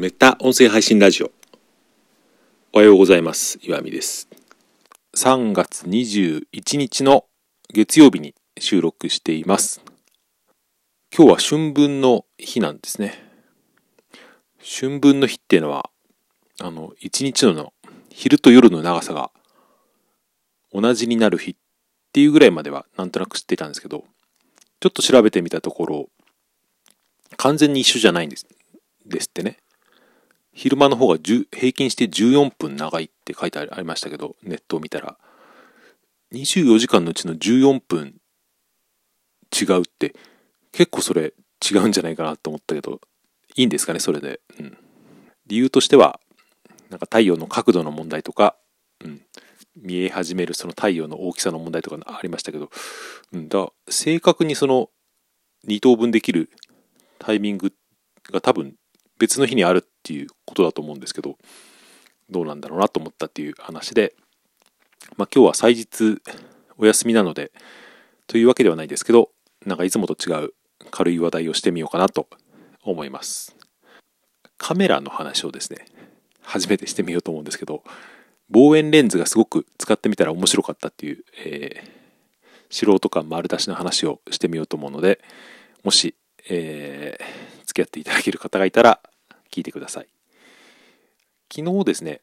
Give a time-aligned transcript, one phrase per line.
[0.00, 1.30] メタ音声配信ラジオ。
[2.72, 3.58] おはようございます。
[3.62, 4.30] 岩見です。
[5.14, 7.26] 3月21日の
[7.68, 9.82] 月曜日に収録しています。
[11.14, 13.22] 今日は春分の日なんですね。
[14.64, 15.90] 春分の日っていうのは
[16.62, 17.74] あの一日の
[18.08, 19.30] 昼と夜の長さが
[20.72, 21.56] 同じになる日っ
[22.14, 24.04] ていうぐらいまではなんとなく知っていたんですけど
[24.80, 26.08] ちょっと調べてみたところ
[27.36, 28.46] 完全に一緒じゃないんです
[29.04, 29.58] ですってね。
[30.52, 35.16] 昼間の方が平均して14分長いって書いてありましたけど、ネットを見たら。
[36.32, 38.14] 24時間のうちの14分
[39.52, 40.14] 違うって、
[40.72, 41.34] 結構それ
[41.70, 43.00] 違うんじゃないかなと思ったけど、
[43.56, 44.40] いいんですかね、それで。
[44.58, 44.78] うん。
[45.46, 46.20] 理由としては、
[46.90, 48.56] なんか太陽の角度の問題とか、
[49.04, 49.22] うん。
[49.76, 52.70] 見え始めるその太陽の大きさの問題とかありましたけど、
[53.32, 54.90] うん、だ正確にその
[55.66, 56.50] 2等分できる
[57.18, 57.72] タイミング
[58.32, 58.74] が多分
[59.18, 61.36] 別の日にあるっていうことだと思うんですけど、
[62.30, 64.14] どうなんだろうなと思ったっていう話で、
[65.16, 66.20] まあ、今日は祭日
[66.78, 67.52] お休みなので、
[68.26, 69.30] というわけではないですけど、
[69.66, 70.54] なんかいつもと違う
[70.90, 72.28] 軽い話題をしてみようかなと
[72.82, 73.56] 思います。
[74.56, 75.84] カメラの話をですね、
[76.42, 77.82] 初めてしてみようと思うんですけど、
[78.50, 81.88] 望遠レンズがすごく使ってみたら面白かったっていう、えー、
[82.70, 85.20] 素人感丸出しの話をしてみようと思うので、
[85.84, 86.14] もし、
[86.48, 89.00] えー、付き合っていただける方がいたら、
[89.50, 90.08] 聞いてください。
[91.52, 92.20] 昨日ですね、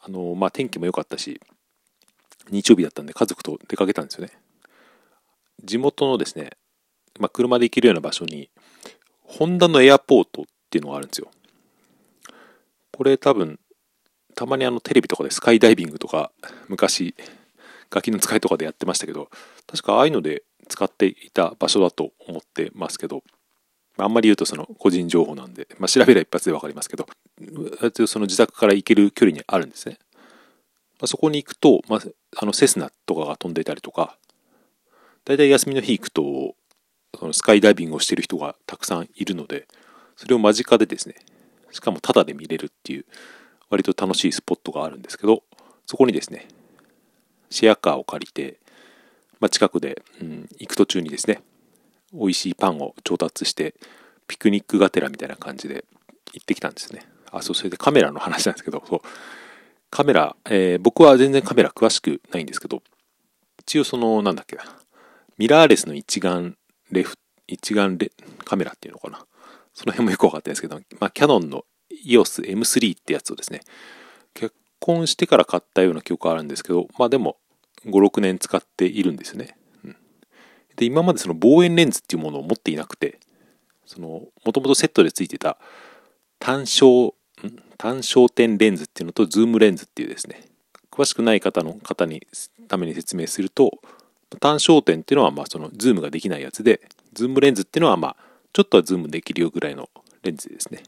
[0.00, 1.40] あの、まあ、天気も良かったし、
[2.50, 4.32] 日曜日だったんで家族と出かけたんですよね。
[5.64, 6.50] 地元のですね、
[7.18, 8.50] まあ、車で行けるような場所に、
[9.22, 11.30] ホンダのエアポートっていうのがあるんですよ。
[12.92, 13.58] これ多分、
[14.34, 16.30] たまにあのテレビとかでスカイダイビングとか、
[16.68, 17.14] 昔、
[17.90, 19.30] ガキの使いとかでやってましたけど、
[19.66, 23.22] 確かああいうので使っていた場所だと思ってますけど、
[23.98, 27.06] あんまり言うとその個人情報なんで、まあ、調べれば一発でわかりますけど、
[28.06, 29.98] その自宅から行ける距離にあるんですね。
[30.98, 32.00] まあ、そこに行くと、まあ、
[32.36, 34.16] あのセスナとかが飛んでいたりとか、
[35.24, 36.54] だいたい休みの日行くと、
[37.18, 39.66] そのスカイダイビングをしてる人がたくさんいるので、
[40.16, 41.16] それを間近でですね、
[41.70, 43.04] しかもタダで見れるっていう、
[43.68, 45.42] 割と楽しいスポットがあるんですけど、
[45.86, 46.48] そこにですね、
[47.50, 48.58] シェアカーを借りて、
[49.40, 51.42] まあ、近くで、うん、行く途中にですね、
[52.16, 53.74] 美味しいパンを調達して
[54.26, 55.84] ピクニックがてらみたいな感じで
[56.32, 57.02] 行ってきたんですね。
[57.30, 59.00] あそうそれでカメラの話なんですけどそう。
[59.90, 62.82] カメラ、えー、僕は全然カメラ詳しくないんですけど
[63.60, 64.64] 一応そのなんだっけな
[65.38, 66.56] ミラーレスの一眼
[66.90, 67.16] レフ
[67.46, 68.10] 一眼レ
[68.44, 69.24] カメラっていうのかな。
[69.74, 71.64] その辺もよく分かってないですけど、まあ、キャノンの
[72.06, 73.60] EOS M3 ってやつをですね
[74.32, 77.36] 結婚してから買ったような記憶があるんですけどまあでも
[77.84, 79.55] 56年使っているんですよね。
[80.76, 83.18] で、今までその望遠レンズっていうものを持っていなくて、
[83.86, 85.58] その、もともとセットで付いてた
[86.38, 87.14] 単焦、
[87.78, 90.44] 単焦点レンズっていうのとズームレンズっていうですね、
[90.90, 92.26] 詳しくない方の方に
[92.68, 93.80] ために説明すると、
[94.40, 96.80] 単焦点っていうのはまあそのズームができないやつで、
[97.12, 98.16] ズームレンズっていうのはまあ
[98.52, 99.88] ちょっとはズームできるよぐらいの
[100.22, 100.82] レンズですね。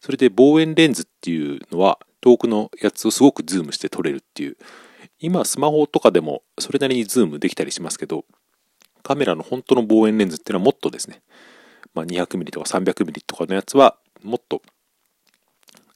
[0.00, 4.56] それで望遠レンズっていうのは遠くのやつをすごくズームして撮れるっていう、
[5.20, 8.24] 今スマホとかでもそれなりにズームできたりしますけど、
[9.02, 11.22] カメラの本当の望遠レンズっていうのはもっとですね、
[11.94, 14.62] まあ、200mm とか 300mm とかのやつはもっと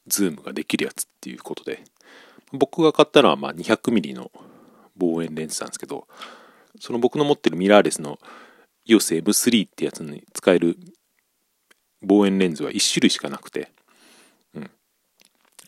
[0.06, 1.82] ズームができるやつっていうことで。
[2.52, 4.30] 僕が買ったのはま 200mm の
[4.96, 6.06] 望遠レンズなんですけど
[6.80, 8.18] その僕の持ってるミラーレスの
[8.88, 10.76] EOS M3 ってやつに使える
[12.02, 13.72] 望遠レンズは1種類しかなくて、
[14.54, 14.70] うん、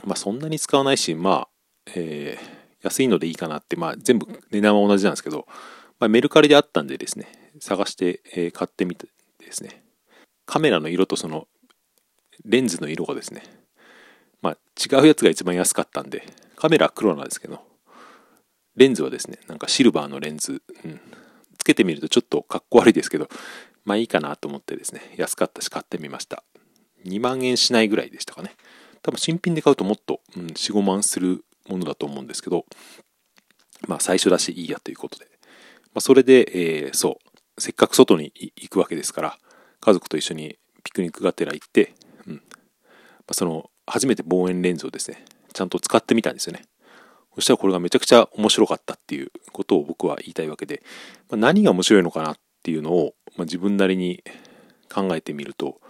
[0.05, 1.49] まあそんなに使わないしまあ、
[1.95, 5.47] えー、安いのでいいかなってまあ全部値段は同じなんですけど
[6.01, 7.27] まあ、メルカリであったんでですね、
[7.61, 9.83] 探して、えー、買ってみてですね、
[10.47, 11.49] カメラの色とその
[12.45, 13.43] レンズの色がですね、
[14.41, 16.25] まあ、違うやつが一番安かったんで、
[16.57, 17.61] カメラは黒なんですけど、
[18.77, 21.01] レンズはですね、なんかシルバーのレンズ、うん、
[21.59, 23.29] つけてみるとちょっとかっこ悪いですけど、
[23.85, 26.45] まあいいかなと思ってですね、安かったし買ってみました。
[27.05, 28.55] 2万円しないぐらいでしたかね。
[29.03, 32.65] 多分新品で買うともっと、うん、4、5万するものだと思うんですけど、
[33.87, 35.27] まあ最初だしいいやということで、
[35.99, 37.19] まあ、それで、えー、そ
[37.57, 39.39] う、せっかく外に行くわけですから、
[39.81, 41.93] 家族と一緒にピクニックがてら行って、
[42.29, 42.35] うん。
[42.35, 42.41] ま
[43.31, 46.63] あ、その、初めて望遠レンズをですね、ちゃんと使ってみたんですよね。
[47.35, 50.85] そしたらこれがめちゃくちゃ面白かったっていうことを僕は言いたいわけで、
[51.31, 54.23] まあ、何が面白いのかなっていうのを、まあ、自分なりに
[54.89, 55.81] 考えてみると、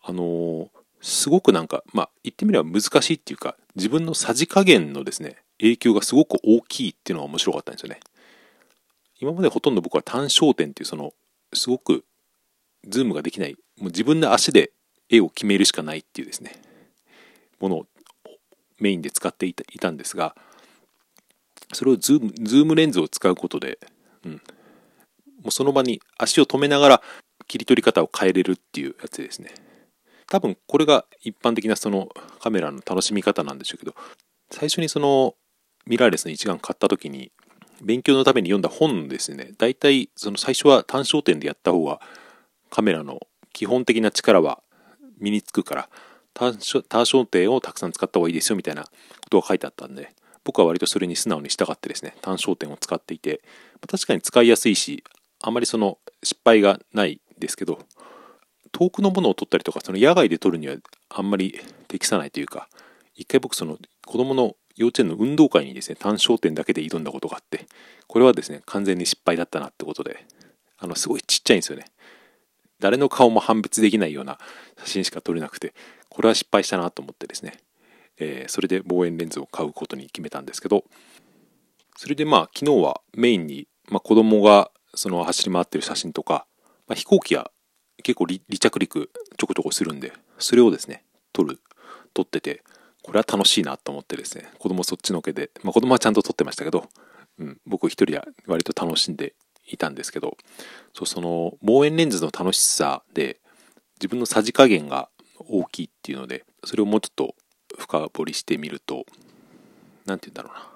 [0.00, 0.68] あのー、
[1.02, 8.00] すごくなんか、まあ、言ってみれば難しいっていうか、自分のさじ加減のですね、影響がすごく大きいっていうのが面白かったんですよね。
[9.24, 11.14] 今までほとんど僕は単焦点っていうその
[11.54, 12.04] すごく
[12.86, 14.70] ズームができないもう自分の足で
[15.08, 16.52] 絵を決めるしかないっていうですね
[17.58, 17.86] ものを
[18.78, 20.34] メインで使っていたんですが
[21.72, 23.78] それをズームズームレンズを使うことで、
[24.26, 24.38] うん、も
[25.46, 27.02] うその場に足を止めながら
[27.48, 29.54] 切り取り方を変えれるっていうやつですね。
[30.26, 32.08] 多分これが一般的なその
[32.40, 33.94] カメラの楽しみ方なんでしょうけど
[34.50, 35.34] 最初にその
[35.86, 37.30] ミラーレスの一眼買った時に
[37.84, 39.52] 勉強のために読んだ本ですね。
[39.58, 42.00] 大体その最初は単焦点でやった方が
[42.70, 43.20] カメラの
[43.52, 44.60] 基本的な力は
[45.18, 45.88] 身につくから
[46.34, 48.88] 単焦点をたくさん使った方がいいですよみたいなこ
[49.30, 50.10] とが書いてあったんで
[50.42, 53.40] 僕は割とそれに素直に従ってですね単焦点を使っていて
[53.88, 55.04] 確かに使いやすいし
[55.40, 57.78] あまりその失敗がないですけど
[58.72, 60.76] 遠くのものを撮ったりとかその野外で撮るには
[61.08, 62.68] あんまり適さないというか
[63.14, 67.66] 一回僕その子供の幼稚園の運動会にですね単焦点だけで挑んだことがあって
[68.06, 70.26] これはですね完全に失敗だったなってことで
[70.78, 71.86] あのすごいちっちゃいんですよね。
[72.80, 74.38] 誰の顔も判別できないような
[74.78, 75.72] 写真しか撮れなくて
[76.08, 77.54] これは失敗したなと思ってですね、
[78.18, 80.84] えー、それで望遠レンズを買うことに決めたんですけど
[81.96, 86.46] それでまあ昨日はメインに、まあ、子供がその走り回ってる写真とか、
[86.86, 87.50] まあ、飛行機は
[88.02, 91.60] 結構離着陸ちょこちょこするんでそれをですね撮る
[92.12, 92.62] 撮ってて
[93.04, 96.88] これは楽しいなと思ってですね子供そっちのけで、まあ、子供はちゃんと撮ってましたけど、
[97.38, 99.34] うん、僕一人は割と楽しんで
[99.68, 100.38] いたんですけど
[100.94, 103.40] そうその望遠レンズの楽しさで
[104.00, 107.34] 自分のさじ加減が大きいっていうのでそれをもうちょっと
[107.78, 109.04] 深掘りしてみると
[110.06, 110.70] 何て言うんだろうな。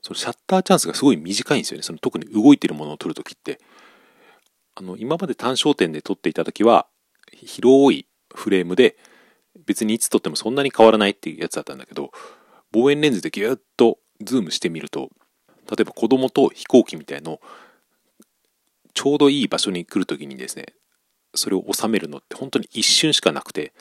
[0.00, 1.82] そのシャッターチャンスがすごい短いんですよね。
[1.82, 3.60] その特に動いてるものを撮るときって。
[4.74, 6.86] あの今まで単焦点で撮っていた時は
[7.32, 8.96] 広いフレームで
[9.66, 12.10] 別にいつ撮ってもそんなに変わらないっていうやつだったんだけど
[12.72, 15.10] 望遠レンズでギュッとズームしてみると
[15.70, 17.40] 例えば子供と飛行機みたいの
[18.94, 20.66] ちょうどいい場所に来る時にですね
[21.34, 23.72] それを収めるのって本当に一瞬しかなくて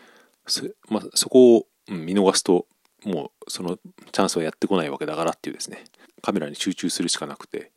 [0.47, 2.67] そ,、まあ、そこを、見逃すと
[3.05, 3.77] もうその
[4.11, 5.85] チャンスはやってこないわけだからっていうですね
[6.21, 7.71] カメラに集中するしかなくて、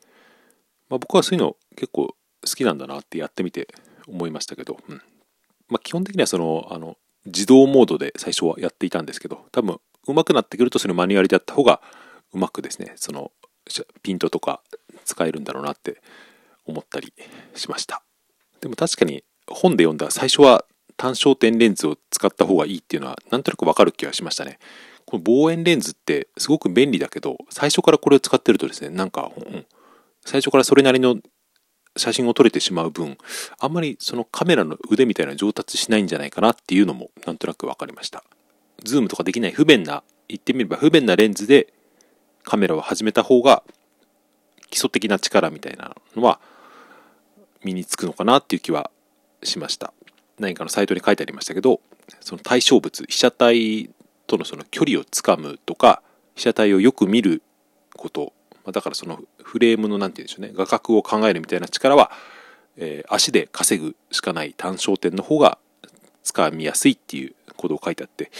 [0.88, 3.68] まあ、僕はそういうの結構好きなんだなってやってみて
[4.08, 5.02] 思いましたけど、うん。
[5.68, 6.96] まあ、基本的にはそのあの
[7.26, 11.80] 自動モードで最初はやっていたんですけど多分上手くなってくるとそれマニュアルでやった方が
[12.32, 13.32] うまくですねその
[14.02, 14.62] ピントとか
[15.04, 16.00] 使えるんだろうなって
[16.64, 17.12] 思ったり
[17.54, 18.02] しました。
[18.60, 20.64] でも確かに本で読んだ最初は
[20.96, 24.58] 単焦点レンズを使った方がいいっていうのはなんとなくわかる気がしましたね。
[25.06, 29.66] この望遠レンズってすごく便利だけど最初からこれを使ってるとですねなんか、うん、
[30.24, 31.16] 最初からそれなりの
[31.96, 33.18] 写真を撮れてしまう分
[33.58, 38.24] あんまりそのカメラの腕みたいな上達しないんじゃないかなっていうのもなんとなく分かりました。
[38.84, 41.72] ズームとかできない不便な言ってみれば不便なレンズで
[42.44, 43.62] カメラを始めた方が
[44.70, 46.40] 基礎的な力みたいなのは
[47.62, 48.90] 身につくのかなっていう気は
[49.42, 49.92] しました。
[50.38, 51.80] 何かのサイトに書いてありましたけど
[52.20, 53.90] その対象物被写体
[54.26, 56.02] とのその距離をつかむとか
[56.34, 57.42] 被写体をよく見る
[57.94, 58.32] こと
[58.64, 62.10] まだからそのフレームの何て言うんでしょうね画角を考えるみたいな力は、
[62.76, 65.58] えー、足で稼ぐしかない単焦点の方が
[66.22, 68.30] 使みやすいっていうことを書いてあって、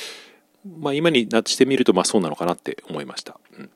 [0.79, 3.71] まあ、今になってしてみるとまあそうなのかなって思いました、うん、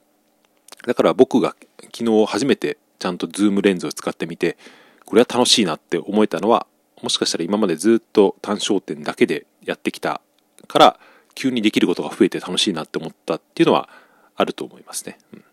[0.86, 1.56] だから僕が
[1.94, 4.56] 昨日初めてちゃんとズームレンズを使ってみて
[5.04, 6.66] これは楽しいなって思えたのは
[7.02, 10.20] もしかしたら今までずっと単焦点だけでやってきた
[10.66, 11.00] から
[11.34, 13.88] 急にできることが増えて楽しいなって思ったっていうのは
[14.36, 15.18] あると思いますね。
[15.32, 15.44] うん。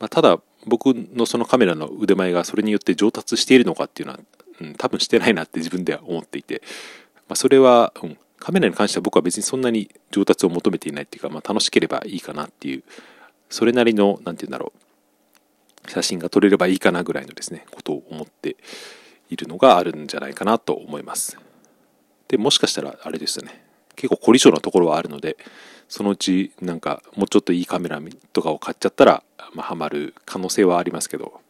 [0.00, 4.20] まあ、ただ僕のそのカメラの腕前がそれによって上達しているのかっていうのは、
[4.60, 6.62] うん、多分してないなって自分では思っていて、
[7.28, 12.82] まあ、それは、うん、カメラに関しては僕は別にそんなに上達を求めていないっていうか、まあ、楽しければいいかなっていう
[13.50, 14.72] それなりの何て言うんだろ
[15.86, 18.56] う写真が撮れればいいかなぐらいのですねことを思って
[19.28, 21.38] いるのがあるんじゃないかなと思います。
[22.28, 23.69] でもしかしたらあれですよね。
[24.00, 25.36] 結構凝り性なところはあるので
[25.88, 28.00] そのうちなんかもうちょっといいカメラ
[28.32, 31.42] とかを買っちゃったら、まあ、ハマる可能性はありますけど、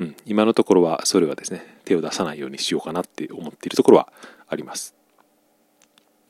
[0.00, 4.10] うん、今のところはそれはですね手を出さないようにしようかなって思っているところは
[4.48, 4.94] あります。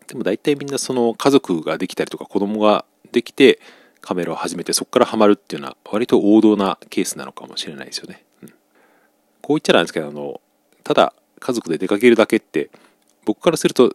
[0.08, 3.60] でも大体みんなその家族ができたりとか子供ができて
[4.00, 10.40] カメラを始めてそこからハマるっていうのは割と王道なケースなのかもしれないですよね、うん、こう言っちゃなんですけどあの
[10.82, 12.70] ただ家族で出かけるだけって
[13.24, 13.94] 僕からすると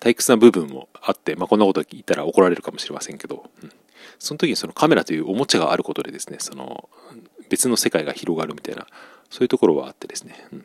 [0.00, 3.72] 退屈な部分もあって、まあ、こんなこと言ったら怒られるかもしれませんけど、うん、
[4.18, 6.88] その時にそのカメラというおもちゃがあることでですねその
[7.48, 8.86] 別の世界が広がるみたいな
[9.30, 10.64] そういうところはあってですね、うん、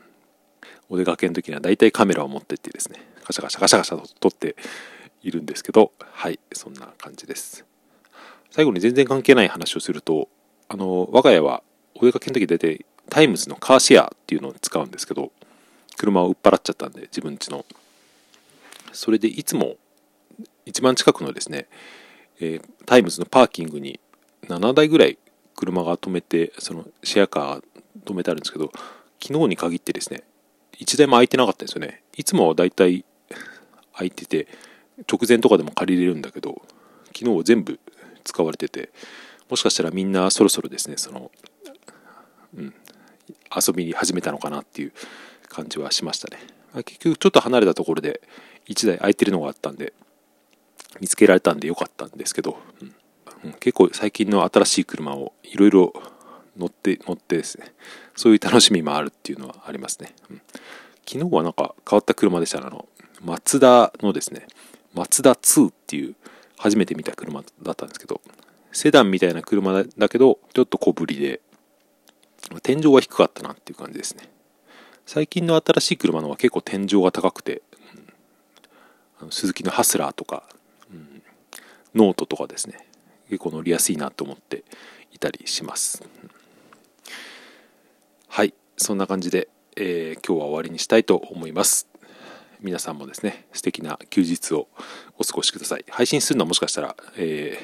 [0.89, 4.55] お出かけの時には大体カメラを持ってってですねガシャガシャガシャガシャと撮って
[5.21, 7.65] いるんですけどはいそんな感じです。
[8.51, 10.27] 最後に全然関係ない話をすると
[10.69, 11.61] あの我が家は
[11.95, 15.31] お出かけの時大体タイムズのカーシェアっていうのを使うんですけど
[15.97, 17.65] 車を売っ払っちゃったんで自分家の。
[18.91, 19.77] それでいつも
[20.65, 21.67] 一番近くのですね、
[22.39, 23.99] えー、タイムズのパーキングに
[24.47, 25.17] 7台ぐらい
[25.55, 27.63] 車が止めてそのシェアカー
[28.05, 28.71] 止めてあるんですけど
[29.21, 30.23] 昨日に限ってですね
[30.79, 32.03] 1台も空いてなかったんですよね。
[32.15, 33.03] いつもはだいたい
[33.93, 34.47] 空いてて
[35.11, 36.61] 直前とかでも借りれるんだけど
[37.07, 37.79] 昨日は全部
[38.23, 38.91] 使われてて
[39.49, 41.31] もしかしたらみんなそろそろですねその、
[42.55, 42.73] うん、
[43.55, 44.93] 遊びに始めたのかなっていう
[45.49, 46.41] 感じはしましたね。
[46.83, 48.21] 結局ちょっと離れたところで
[48.69, 49.93] 1台空いてるのがあったんで
[50.99, 52.57] 見つけられたんでよかったんですけど、
[53.43, 55.93] うん、結構最近の新しい車をいろいろ
[56.57, 57.73] 乗って乗ってですね
[58.15, 60.41] そういう楽しみもあるっていうのはありますね、うん、
[61.05, 62.87] 昨日はなんか変わった車でしたあの
[63.21, 64.47] マツダのですね
[64.93, 66.15] マツダ2っていう
[66.57, 68.21] 初めて見た車だったんですけど
[68.71, 71.41] セダンみたいな車だけどちょっと小ぶりで
[72.63, 74.29] 天井は低かったなっていう感じですね。
[75.05, 77.61] 最近の新しい車のは結構天井が高くて、
[79.29, 80.43] 鈴木のハスラーとか、
[80.91, 81.21] うん、
[81.93, 82.85] ノートとかですね。
[83.29, 84.63] 結構乗りやすいなと思って
[85.11, 86.03] いたりします、
[88.27, 91.87] はいそんな感じで、えー、今日は終わりにしたいと思います。
[92.61, 94.67] 皆さんもですね素敵な休日を
[95.17, 95.85] お過ごしください。
[95.89, 97.59] 配信するのはもしかしたら、え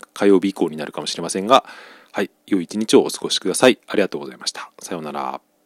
[0.00, 1.64] ー、火曜日以降になるかもしれませんが
[2.12, 3.78] はい良い一日をお過ごしください。
[3.86, 4.70] ありがとうございました。
[4.80, 5.53] さようなら。